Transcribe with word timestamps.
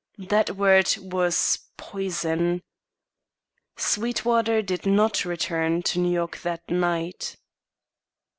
That 0.31 0.55
word 0.55 0.91
was: 0.97 1.59
Poison. 1.77 2.63
Sweetwater 3.77 4.63
did 4.63 4.83
not 4.87 5.25
return 5.25 5.83
to 5.83 5.99
New 5.99 6.11
York 6.11 6.39
that 6.41 6.67
night. 6.71 7.37